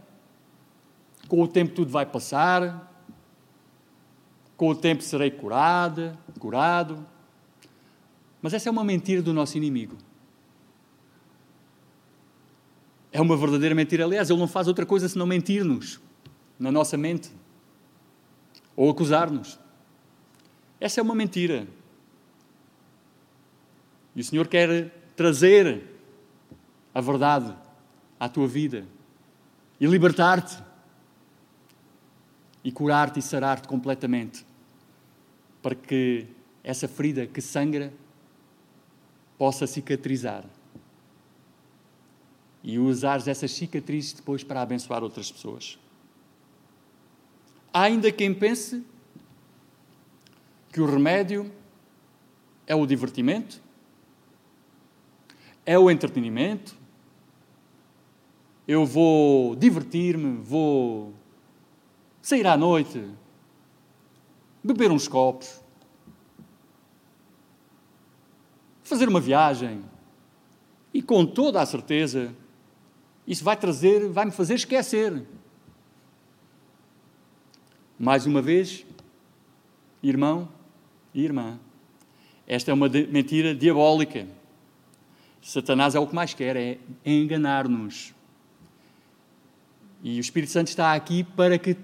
[1.28, 2.92] com o tempo tudo vai passar,
[4.56, 7.06] com o tempo serei curada, curado.
[8.42, 9.96] Mas essa é uma mentira do nosso inimigo.
[13.12, 14.04] É uma verdadeira mentira.
[14.04, 16.00] Aliás, ele não faz outra coisa senão mentir-nos
[16.58, 17.30] na nossa mente
[18.76, 19.58] ou acusar-nos.
[20.80, 21.66] Essa é uma mentira.
[24.14, 25.84] E o Senhor quer trazer
[26.94, 27.54] a verdade
[28.18, 28.84] à tua vida
[29.80, 30.62] e libertar-te
[32.64, 34.44] e curar-te e sarar-te completamente
[35.62, 36.26] para que
[36.62, 37.92] essa ferida que sangra
[39.38, 40.44] possa cicatrizar
[42.62, 45.78] e usares essas cicatrizes depois para abençoar outras pessoas.
[47.72, 48.84] Há ainda quem pense
[50.72, 51.50] que o remédio
[52.66, 53.62] é o divertimento,
[55.64, 56.76] é o entretenimento.
[58.66, 61.14] Eu vou divertir-me, vou
[62.20, 63.02] sair à noite,
[64.62, 65.62] beber uns copos,
[68.82, 69.82] fazer uma viagem
[70.92, 72.34] e com toda a certeza
[73.28, 75.22] isso vai trazer, vai me fazer esquecer.
[77.98, 78.86] Mais uma vez,
[80.02, 80.48] irmão
[81.12, 81.60] e irmã,
[82.46, 84.26] esta é uma mentira diabólica.
[85.42, 88.14] Satanás é o que mais quer, é enganar-nos.
[90.02, 91.76] E o Espírito Santo está aqui para que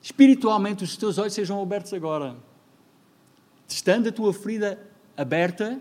[0.00, 2.38] espiritualmente os teus olhos sejam abertos agora.
[3.68, 4.80] Estando a tua ferida
[5.14, 5.78] aberta,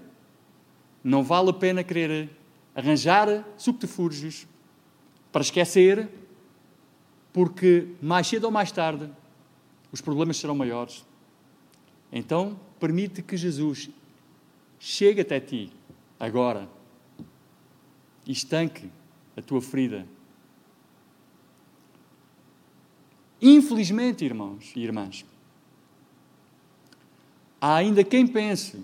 [1.02, 2.30] não vale a pena querer
[2.76, 4.46] arranjar subterfúgios
[5.32, 6.10] para esquecer,
[7.32, 9.10] porque mais cedo ou mais tarde
[9.92, 11.06] os problemas serão maiores.
[12.12, 13.90] Então, permite que Jesus
[14.80, 15.72] chegue até ti
[16.20, 16.68] agora
[18.26, 18.90] e estanque
[19.36, 20.08] a tua ferida.
[23.42, 25.26] Infelizmente, irmãos e irmãs,
[27.62, 28.84] há ainda quem pense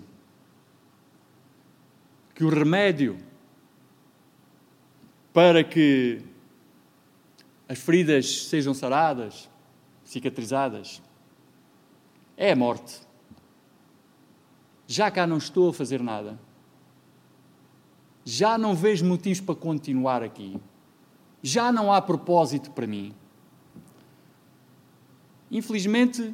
[2.34, 3.18] que o remédio
[5.32, 6.22] para que
[7.68, 9.48] as feridas sejam saradas,
[10.04, 11.02] cicatrizadas,
[12.36, 13.00] é a morte.
[14.86, 16.38] Já cá não estou a fazer nada.
[18.24, 20.60] Já não vejo motivos para continuar aqui.
[21.42, 23.12] Já não há propósito para mim.
[25.50, 26.32] Infelizmente,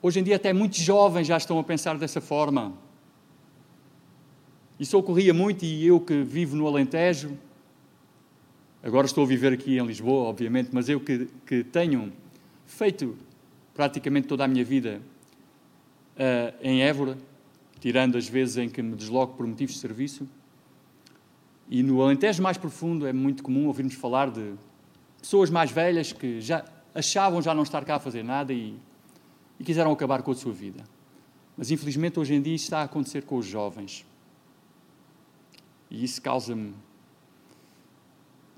[0.00, 2.72] hoje em dia até muitos jovens já estão a pensar dessa forma.
[4.78, 7.36] Isso ocorria muito e eu que vivo no Alentejo,
[8.82, 12.12] agora estou a viver aqui em Lisboa, obviamente, mas eu que, que tenho
[12.66, 13.16] feito
[13.74, 15.00] praticamente toda a minha vida
[16.16, 17.16] uh, em Évora,
[17.80, 20.28] tirando as vezes em que me desloco por motivos de serviço.
[21.68, 24.52] E no Alentejo mais profundo é muito comum ouvirmos falar de
[25.20, 26.64] pessoas mais velhas que já
[26.94, 28.76] achavam já não estar cá a fazer nada e,
[29.58, 30.84] e quiseram acabar com a sua vida.
[31.56, 34.04] Mas infelizmente hoje em dia isso está a acontecer com os jovens.
[35.90, 36.74] E isso causa-me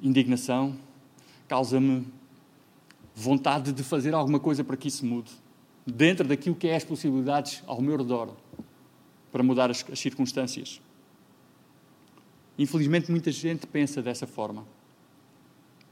[0.04, 0.76] indignação,
[1.48, 2.06] causa-me
[3.14, 5.32] vontade de fazer alguma coisa para que isso mude,
[5.86, 8.36] dentro daquilo que é as possibilidades ao meu redor,
[9.32, 10.80] para mudar as, as circunstâncias.
[12.58, 14.64] Infelizmente, muita gente pensa dessa forma.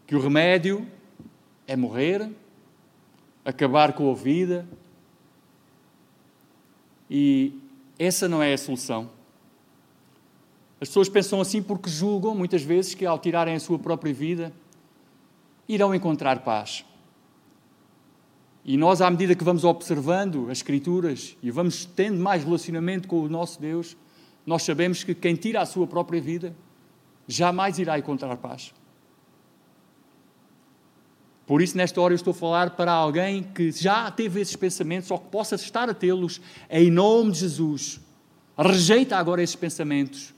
[0.06, 0.86] Que o remédio
[1.66, 2.30] é morrer,
[3.44, 4.68] acabar com a vida.
[7.10, 7.58] E
[7.98, 9.10] essa não é a solução.
[10.82, 14.52] As pessoas pensam assim porque julgam, muitas vezes, que ao tirarem a sua própria vida,
[15.68, 16.84] irão encontrar paz.
[18.64, 23.20] E nós, à medida que vamos observando as Escrituras e vamos tendo mais relacionamento com
[23.20, 23.96] o nosso Deus,
[24.44, 26.52] nós sabemos que quem tira a sua própria vida
[27.28, 28.74] jamais irá encontrar paz.
[31.46, 35.12] Por isso, nesta hora, eu estou a falar para alguém que já teve esses pensamentos
[35.12, 38.00] ou que possa estar a tê-los, em nome de Jesus.
[38.58, 40.34] Rejeita agora esses pensamentos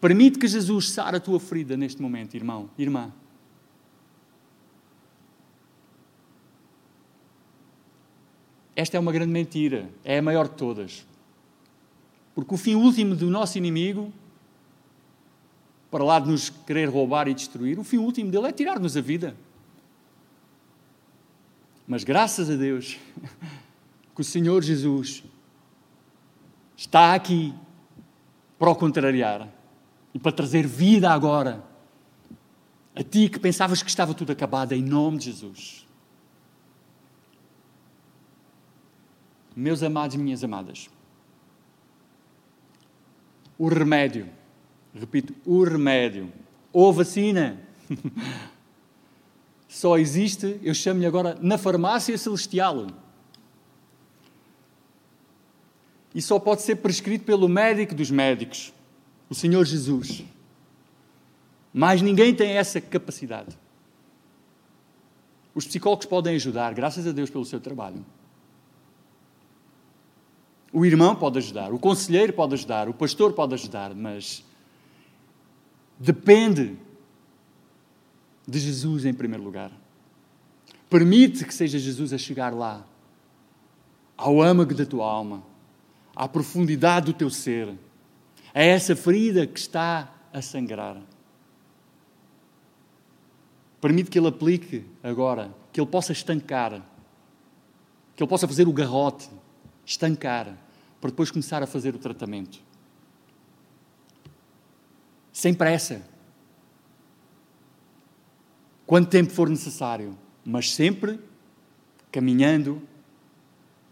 [0.00, 3.12] Permite que Jesus sare a tua ferida neste momento, irmão, irmã.
[8.74, 11.06] Esta é uma grande mentira, é a maior de todas.
[12.34, 14.10] Porque o fim último do nosso inimigo,
[15.90, 19.02] para lá de nos querer roubar e destruir, o fim último dele é tirar-nos a
[19.02, 19.36] vida.
[21.86, 22.96] Mas graças a Deus
[24.14, 25.22] que o Senhor Jesus
[26.74, 27.52] está aqui
[28.58, 29.59] para o contrariar
[30.14, 31.64] e para trazer vida agora
[32.94, 35.86] a ti que pensavas que estava tudo acabado, em nome de Jesus.
[39.54, 40.88] Meus amados e minhas amadas,
[43.58, 44.28] o remédio,
[44.94, 46.32] repito, o remédio,
[46.72, 47.60] ou vacina,
[49.68, 52.86] só existe, eu chamo-lhe agora, na farmácia celestial.
[56.14, 58.72] E só pode ser prescrito pelo médico dos médicos
[59.30, 60.24] o Senhor Jesus.
[61.72, 63.56] Mas ninguém tem essa capacidade.
[65.54, 68.04] Os psicólogos podem ajudar, graças a Deus pelo seu trabalho.
[70.72, 74.44] O irmão pode ajudar, o conselheiro pode ajudar, o pastor pode ajudar, mas
[75.98, 76.76] depende
[78.46, 79.72] de Jesus em primeiro lugar.
[80.88, 82.84] Permite que seja Jesus a chegar lá,
[84.16, 85.42] ao âmago da tua alma,
[86.14, 87.76] à profundidade do teu ser
[88.54, 91.00] a essa ferida que está a sangrar.
[93.80, 96.82] Permite que Ele aplique agora, que Ele possa estancar,
[98.14, 99.30] que Ele possa fazer o garrote,
[99.86, 100.56] estancar,
[101.00, 102.60] para depois começar a fazer o tratamento.
[105.32, 106.02] Sem pressa.
[108.86, 111.20] Quanto tempo for necessário, mas sempre
[112.12, 112.82] caminhando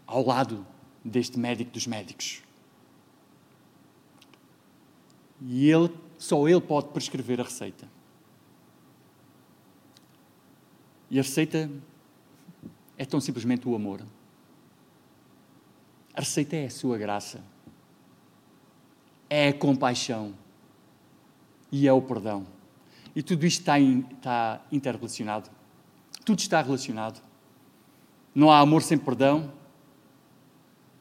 [0.05, 0.67] ao lado
[1.03, 2.43] deste médico dos médicos.
[5.41, 7.87] E ele, só ele pode prescrever a receita.
[11.09, 11.69] E a receita
[12.97, 14.01] é tão simplesmente o amor.
[16.13, 17.41] A receita é a sua graça.
[19.29, 20.33] É a compaixão.
[21.71, 22.45] e é o perdão.
[23.15, 25.49] E tudo isto está, in, está interrelacionado.
[26.25, 27.21] Tudo está relacionado.
[28.33, 29.51] Não há amor sem perdão.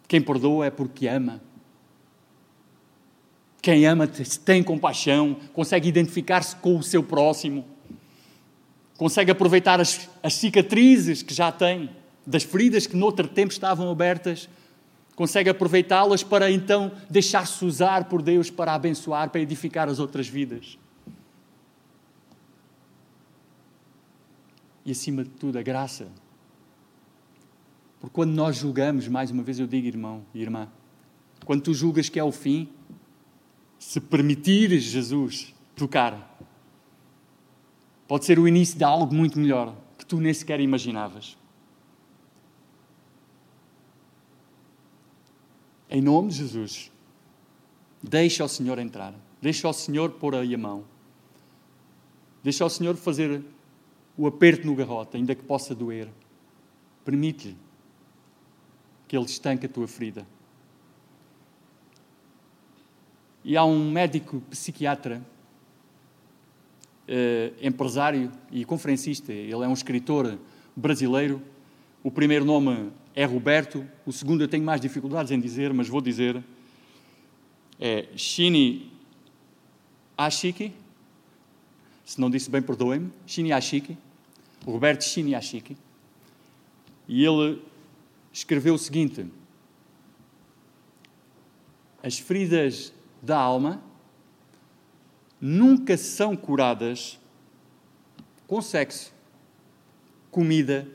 [0.06, 1.40] Quem perdoa é porque ama.
[3.60, 4.06] Quem ama
[4.44, 7.64] tem compaixão, consegue identificar-se com o seu próximo,
[8.96, 11.90] consegue aproveitar as, as cicatrizes que já tem,
[12.26, 14.48] das feridas que noutro tempo estavam abertas,
[15.16, 20.78] consegue aproveitá-las para então deixar-se usar por Deus para abençoar, para edificar as outras vidas.
[24.84, 26.08] E acima de tudo, a graça.
[28.00, 30.68] Porque quando nós julgamos, mais uma vez eu digo, irmão e irmã,
[31.44, 32.68] quando tu julgas que é o fim,
[33.78, 36.38] se permitires Jesus tocar,
[38.06, 41.36] pode ser o início de algo muito melhor que tu nem sequer imaginavas.
[45.90, 46.92] Em nome de Jesus,
[48.02, 49.14] deixa o Senhor entrar.
[49.40, 50.84] Deixa o Senhor pôr aí a mão.
[52.42, 53.42] Deixa o Senhor fazer
[54.16, 56.08] o aperto no garrote, ainda que possa doer.
[57.04, 57.56] Permite-lhe
[59.06, 60.26] que Ele estanque a tua ferida.
[63.44, 65.22] E há um médico psiquiatra,
[67.06, 70.38] eh, empresário e conferencista, ele é um escritor
[70.76, 71.40] brasileiro.
[72.02, 76.00] O primeiro nome é Roberto, o segundo eu tenho mais dificuldades em dizer, mas vou
[76.00, 76.42] dizer.
[77.80, 78.92] É Shini
[80.16, 80.72] Ashiki.
[82.04, 83.10] Se não disse bem, perdoem-me.
[83.26, 83.96] Shini Ashiki.
[84.66, 85.76] Roberto Shini Ashiki.
[87.06, 87.62] E ele
[88.32, 89.26] escreveu o seguinte:
[92.02, 93.82] As feridas da alma
[95.40, 97.18] nunca são curadas
[98.46, 99.12] com sexo,
[100.30, 100.88] comida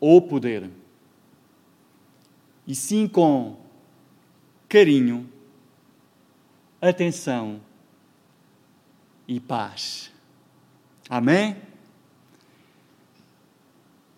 [0.00, 0.70] ou poder
[2.66, 3.58] e sim com
[4.68, 5.30] carinho,
[6.80, 7.60] atenção
[9.28, 10.10] e paz.
[11.08, 11.56] Amém?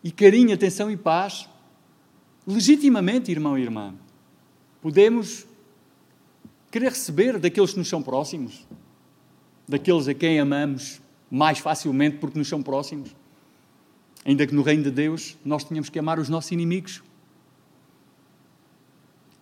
[0.02, 1.48] E carinho, atenção e paz,
[2.46, 3.94] legitimamente, irmão e irmã,
[4.80, 5.45] podemos
[6.76, 8.66] querer receber daqueles que nos são próximos,
[9.66, 13.16] daqueles a quem amamos mais facilmente porque nos são próximos.
[14.26, 17.02] Ainda que no reino de Deus nós tenhamos que amar os nossos inimigos.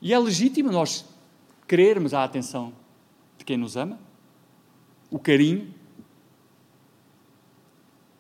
[0.01, 1.05] E é legítimo nós
[1.67, 2.73] querermos a atenção
[3.37, 3.99] de quem nos ama,
[5.11, 5.75] o carinho,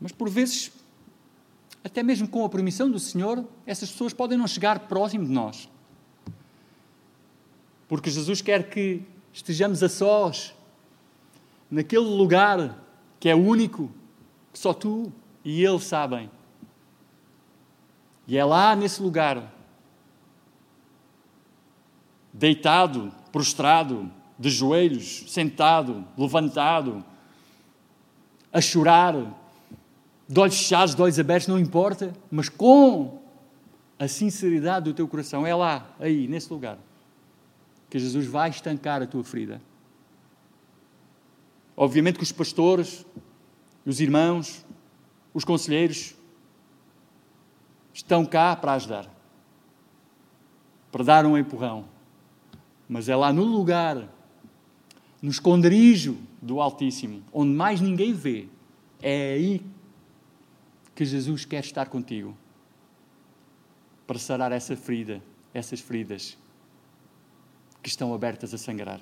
[0.00, 0.72] mas por vezes,
[1.84, 5.68] até mesmo com a permissão do Senhor, essas pessoas podem não chegar próximo de nós.
[7.94, 9.02] Porque Jesus quer que
[9.32, 10.52] estejamos a sós,
[11.70, 12.76] naquele lugar
[13.20, 13.88] que é único,
[14.52, 15.12] que só tu
[15.44, 16.28] e Ele sabem.
[18.26, 19.54] E é lá nesse lugar
[22.32, 27.04] deitado, prostrado, de joelhos, sentado, levantado,
[28.52, 29.14] a chorar,
[30.28, 33.22] de olhos fechados, de olhos abertos, não importa, mas com
[34.00, 36.76] a sinceridade do teu coração, é lá, aí, nesse lugar,
[37.94, 39.62] que Jesus vai estancar a tua ferida.
[41.76, 43.06] Obviamente que os pastores,
[43.86, 44.66] os irmãos,
[45.32, 46.16] os conselheiros
[47.92, 49.08] estão cá para ajudar,
[50.90, 51.84] para dar um empurrão
[52.88, 54.12] mas é lá no lugar,
[55.22, 58.48] no esconderijo do Altíssimo, onde mais ninguém vê,
[59.00, 59.62] é aí
[60.96, 62.36] que Jesus quer estar contigo
[64.04, 65.22] para sarar essa ferida,
[65.54, 66.36] essas feridas
[67.84, 69.00] que estão abertas a sangrar.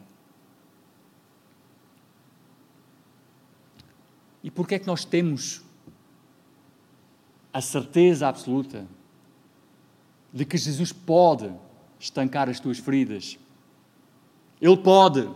[4.43, 5.63] E por que é que nós temos
[7.53, 8.87] a certeza absoluta
[10.33, 11.51] de que Jesus pode
[11.99, 13.39] estancar as tuas feridas
[14.63, 15.29] ele pode.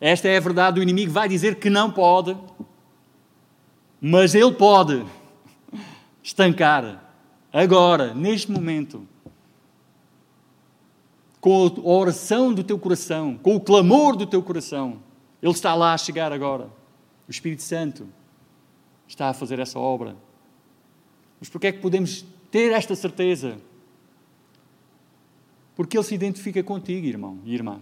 [0.00, 0.80] Esta é a verdade.
[0.80, 2.36] O inimigo vai dizer que não pode,
[4.00, 5.06] mas ele pode
[6.24, 7.04] estancar
[7.52, 9.06] agora, neste momento,
[11.46, 15.00] com a oração do teu coração, com o clamor do teu coração.
[15.40, 16.68] Ele está lá a chegar agora.
[17.28, 18.08] O Espírito Santo
[19.06, 20.16] está a fazer essa obra.
[21.38, 23.60] Mas porquê é que podemos ter esta certeza?
[25.76, 27.80] Porque Ele se identifica contigo, irmão e irmã.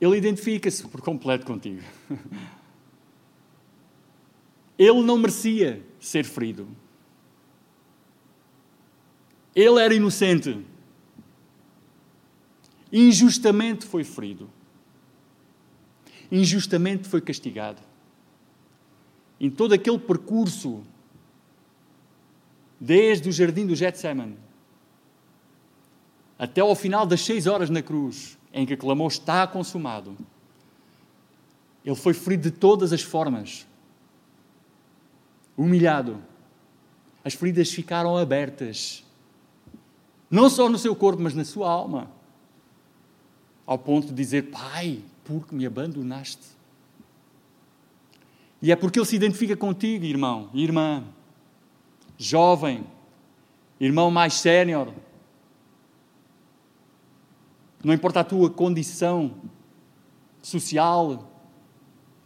[0.00, 1.82] Ele identifica-se por completo contigo.
[4.78, 6.68] Ele não merecia ser ferido.
[9.56, 10.72] Ele era inocente.
[12.96, 14.48] Injustamente foi ferido.
[16.30, 17.82] Injustamente foi castigado.
[19.40, 20.84] Em todo aquele percurso,
[22.78, 24.38] desde o jardim do Getsemane
[26.38, 30.16] até ao final das seis horas na cruz, em que clamou: Está consumado.
[31.84, 33.66] Ele foi ferido de todas as formas.
[35.56, 36.22] Humilhado.
[37.24, 39.04] As feridas ficaram abertas.
[40.30, 42.13] Não só no seu corpo, mas na sua alma.
[43.66, 46.54] Ao ponto de dizer: Pai, por que me abandonaste?
[48.60, 51.04] E é porque ele se identifica contigo, irmão, irmã,
[52.16, 52.86] jovem,
[53.78, 54.92] irmão mais sénior.
[57.82, 59.34] Não importa a tua condição
[60.40, 61.30] social,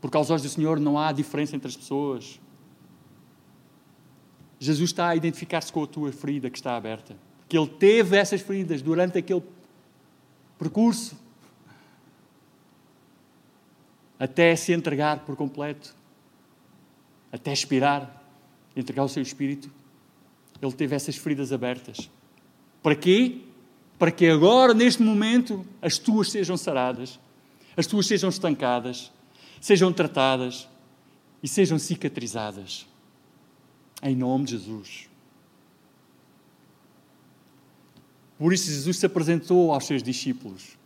[0.01, 2.41] porque aos olhos do Senhor não há diferença entre as pessoas.
[4.61, 7.17] Jesus está a identificar-se com a tua ferida que está aberta.
[7.49, 9.43] Que ele teve essas feridas durante aquele
[10.57, 11.17] percurso
[14.19, 15.97] até se entregar por completo
[17.33, 18.23] até expirar,
[18.75, 19.71] entregar o seu espírito,
[20.61, 22.11] ele teve essas feridas abertas.
[22.83, 23.43] Para quê?
[23.99, 27.19] Para que agora, neste momento, as tuas sejam saradas,
[27.77, 29.13] as tuas sejam estancadas,
[29.61, 30.69] sejam tratadas
[31.43, 32.87] e sejam cicatrizadas.
[34.03, 35.09] Em nome de Jesus.
[38.39, 40.78] Por isso, Jesus se apresentou aos seus discípulos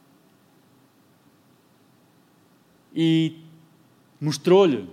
[2.94, 3.40] e
[4.20, 4.88] mostrou-lhe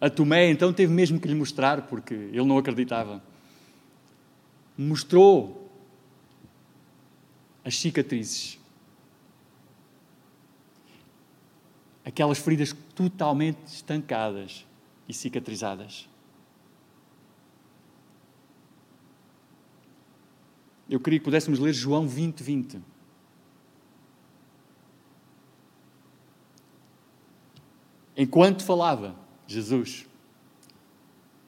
[0.00, 3.22] a Tomé então teve mesmo que lhe mostrar, porque ele não acreditava.
[4.76, 5.68] Mostrou
[7.64, 8.58] as cicatrizes.
[12.04, 14.64] Aquelas feridas totalmente estancadas
[15.08, 16.08] e cicatrizadas.
[20.88, 22.80] Eu queria que pudéssemos ler João 20, 20.
[28.20, 29.14] Enquanto falava,
[29.46, 30.04] Jesus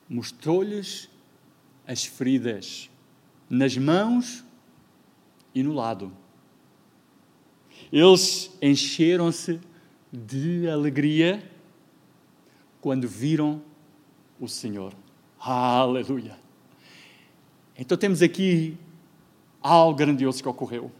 [0.09, 1.11] mostrou-lhes
[1.85, 2.89] as feridas
[3.49, 4.45] nas mãos
[5.53, 6.13] e no lado.
[7.93, 9.61] Eles encheram-se
[10.13, 11.43] de alegria
[12.81, 13.61] quando viram
[14.39, 14.95] o Senhor.
[15.41, 16.39] Aleluia!
[17.77, 18.79] Então temos aqui
[19.61, 20.93] algo grandioso que ocorreu.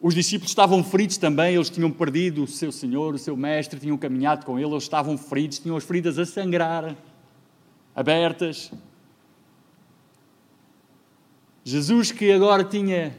[0.00, 3.98] Os discípulos estavam feridos também, eles tinham perdido o seu Senhor, o seu Mestre, tinham
[3.98, 6.96] caminhado com ele, eles estavam feridos, tinham as feridas a sangrar,
[7.96, 8.70] abertas.
[11.64, 13.12] Jesus, que agora tinha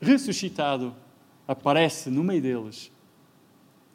[0.00, 0.94] ressuscitado,
[1.46, 2.92] aparece no meio deles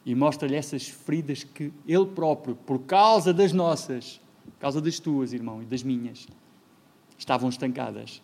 [0.04, 5.32] e mostra-lhe essas feridas que ele próprio, por causa das nossas, por causa das tuas,
[5.32, 6.26] irmão, e das minhas,
[7.16, 8.20] estavam estancadas.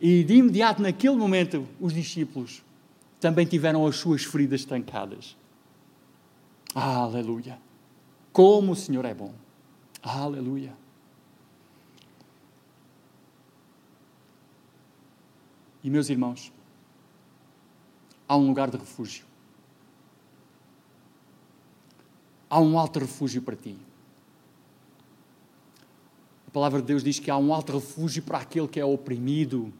[0.00, 2.64] E de imediato, naquele momento, os discípulos
[3.26, 5.36] também tiveram as suas feridas estancadas.
[6.72, 7.58] Ah, aleluia!
[8.32, 9.34] Como o Senhor é bom!
[10.00, 10.72] Aleluia!
[15.82, 16.52] E meus irmãos,
[18.28, 19.26] há um lugar de refúgio.
[22.48, 23.76] Há um alto refúgio para ti.
[26.46, 29.74] A palavra de Deus diz que há um alto refúgio para aquele que é oprimido,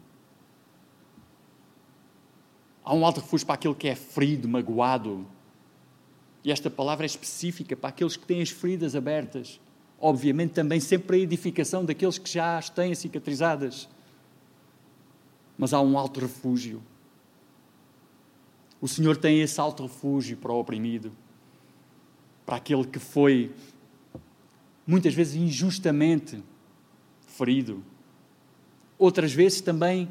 [2.87, 5.27] Há um alto refúgio para aquele que é ferido, magoado.
[6.45, 9.61] E esta palavra é específica para aqueles que têm as feridas abertas.
[9.99, 13.89] Obviamente, também sempre a edificação daqueles que já as têm cicatrizadas.
[15.59, 16.81] Mas há um alto refúgio.
[18.81, 21.11] O Senhor tem esse alto refúgio para o oprimido,
[22.45, 23.53] para aquele que foi
[24.87, 26.41] muitas vezes injustamente
[27.27, 27.83] ferido,
[28.97, 30.09] outras vezes também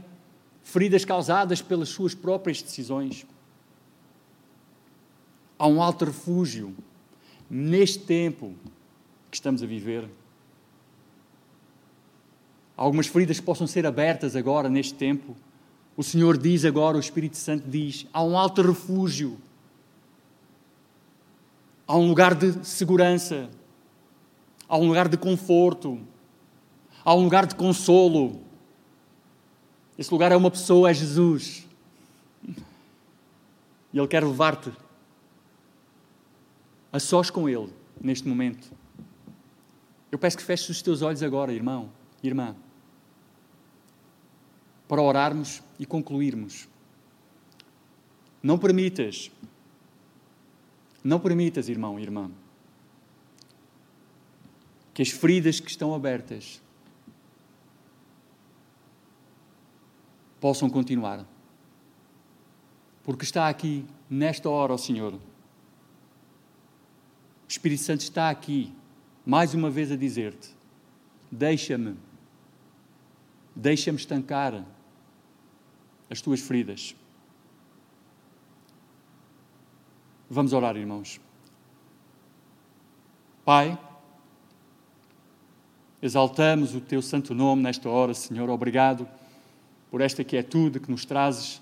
[0.66, 3.26] feridas causadas pelas suas próprias decisões.
[5.60, 6.76] Há um alto refúgio
[7.48, 8.56] neste tempo
[9.30, 10.10] que estamos a viver.
[12.76, 15.38] Algumas feridas que possam ser abertas agora, neste tempo.
[15.96, 19.38] O Senhor diz agora, o Espírito Santo diz: há um alto refúgio,
[21.88, 23.50] há um lugar de segurança,
[24.68, 26.02] há um lugar de conforto,
[27.06, 28.42] há um lugar de consolo,
[29.98, 31.66] esse lugar é uma pessoa, é Jesus.
[32.48, 34.72] E Ele quer levar-te
[36.92, 38.70] a sós com Ele, neste momento.
[40.12, 41.90] Eu peço que feches os teus olhos agora, irmão,
[42.22, 42.56] irmã,
[44.88, 46.68] para orarmos e concluirmos.
[48.44, 49.32] Não permitas,
[51.04, 52.30] não permitas, irmão irmã,
[54.94, 56.62] que as feridas que estão abertas
[60.40, 61.26] possam continuar.
[63.04, 65.14] Porque está aqui, nesta hora, o Senhor.
[65.14, 65.22] O
[67.48, 68.74] Espírito Santo está aqui,
[69.26, 70.50] mais uma vez a dizer-te:
[71.32, 71.96] deixa-me,
[73.56, 74.66] deixa-me estancar
[76.10, 76.96] as tuas feridas.
[80.28, 81.22] Vamos orar, irmãos.
[83.44, 83.78] Pai,
[86.02, 88.50] exaltamos o teu santo nome nesta hora, Senhor.
[88.50, 89.08] Obrigado
[89.90, 91.62] por esta quietude que nos trazes,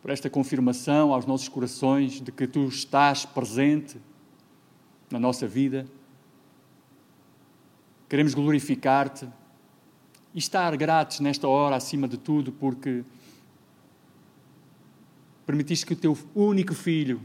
[0.00, 3.98] por esta confirmação aos nossos corações de que tu estás presente
[5.10, 5.86] na nossa vida.
[8.08, 9.28] Queremos glorificar-te
[10.34, 13.04] e estar gratos nesta hora, acima de tudo, porque
[15.46, 17.20] permitiste que o teu único filho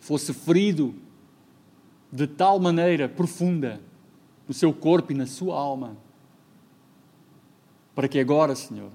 [0.00, 0.94] fosse ferido
[2.10, 3.80] de tal maneira profunda
[4.46, 5.96] no seu corpo e na sua alma,
[7.98, 8.92] para que agora, Senhor,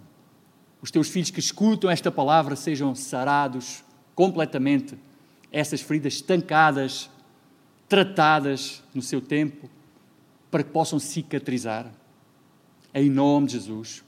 [0.81, 3.83] os teus filhos que escutam esta palavra sejam sarados
[4.15, 4.97] completamente,
[5.51, 7.09] essas feridas estancadas,
[7.89, 9.69] tratadas no seu tempo,
[10.49, 11.91] para que possam cicatrizar.
[12.93, 14.05] Em nome de Jesus.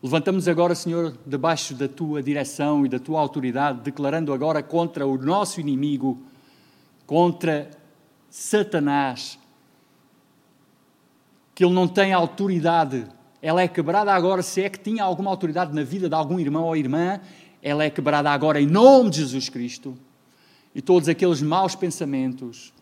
[0.00, 5.18] Levantamos agora, Senhor, debaixo da tua direção e da tua autoridade, declarando agora contra o
[5.18, 6.22] nosso inimigo,
[7.04, 7.68] contra
[8.30, 9.40] Satanás,
[11.52, 13.17] que ele não tem autoridade.
[13.40, 16.64] Ela é quebrada agora, se é que tinha alguma autoridade na vida de algum irmão
[16.64, 17.20] ou irmã,
[17.62, 19.96] ela é quebrada agora em nome de Jesus Cristo.
[20.74, 22.72] E todos aqueles maus pensamentos,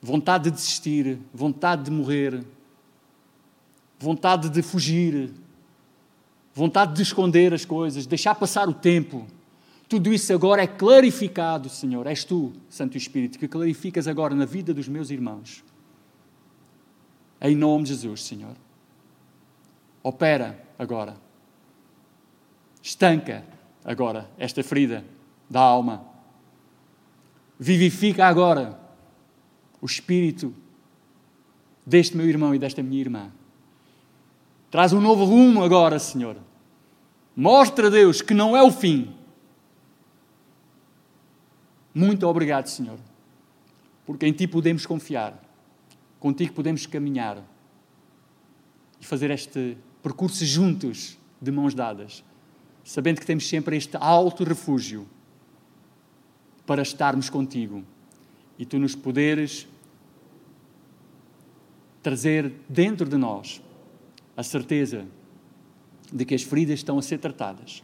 [0.00, 2.44] vontade de desistir, vontade de morrer,
[3.98, 5.32] vontade de fugir,
[6.52, 9.26] vontade de esconder as coisas, deixar passar o tempo.
[9.88, 12.06] Tudo isso agora é clarificado, Senhor.
[12.06, 15.64] És tu, Santo Espírito, que clarificas agora na vida dos meus irmãos.
[17.40, 18.63] Em nome de Jesus, Senhor.
[20.04, 21.16] Opera agora.
[22.82, 23.42] Estanca
[23.82, 25.02] agora esta ferida
[25.48, 26.04] da alma.
[27.58, 28.78] Vivifica agora
[29.80, 30.54] o espírito
[31.86, 33.32] deste meu irmão e desta minha irmã.
[34.70, 36.36] Traz um novo rumo agora, Senhor.
[37.34, 39.14] Mostra, Deus, que não é o fim.
[41.94, 42.98] Muito obrigado, Senhor,
[44.04, 45.40] porque em Ti podemos confiar,
[46.20, 47.42] contigo podemos caminhar
[49.04, 52.24] e fazer este percurso juntos, de mãos dadas,
[52.82, 55.06] sabendo que temos sempre este alto refúgio
[56.66, 57.84] para estarmos contigo.
[58.58, 59.68] E Tu nos poderes
[62.02, 63.62] trazer dentro de nós
[64.34, 65.06] a certeza
[66.10, 67.82] de que as feridas estão a ser tratadas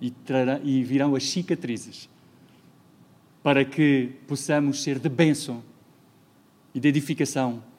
[0.00, 2.08] e, trará, e virão as cicatrizes
[3.44, 5.62] para que possamos ser de bênção
[6.74, 7.69] e de edificação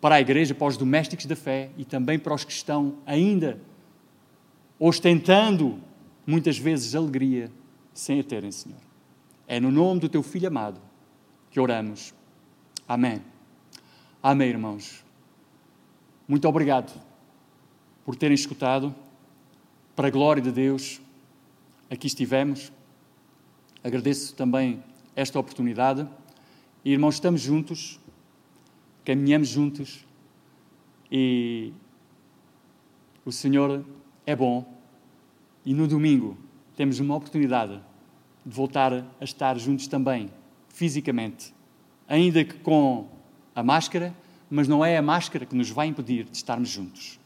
[0.00, 3.60] para a igreja, para os domésticos da fé e também para os que estão ainda
[4.78, 5.80] ostentando
[6.26, 7.50] muitas vezes alegria
[7.92, 8.78] sem a terem, Senhor.
[9.46, 10.80] É no nome do teu Filho amado
[11.50, 12.14] que oramos.
[12.86, 13.22] Amém.
[14.22, 15.04] Amém, irmãos.
[16.26, 16.92] Muito obrigado
[18.04, 18.94] por terem escutado.
[19.96, 21.00] Para a glória de Deus,
[21.90, 22.70] aqui estivemos.
[23.82, 24.82] Agradeço também
[25.16, 26.06] esta oportunidade.
[26.84, 27.98] E, irmãos, estamos juntos,
[29.08, 30.04] caminhamos juntos
[31.10, 31.72] e
[33.24, 33.82] o Senhor
[34.26, 34.70] é bom.
[35.64, 36.36] E no domingo
[36.76, 37.80] temos uma oportunidade
[38.44, 40.30] de voltar a estar juntos também,
[40.68, 41.54] fisicamente,
[42.06, 43.08] ainda que com
[43.54, 44.14] a máscara
[44.50, 47.20] mas não é a máscara que nos vai impedir de estarmos juntos.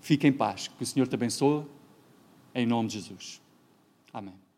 [0.00, 1.64] Fique em paz, que o Senhor te abençoe,
[2.54, 3.40] em nome de Jesus.
[4.12, 4.49] Amém.